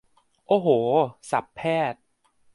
[0.47, 0.67] โอ้โห
[1.31, 2.01] ศัพท์แพทย์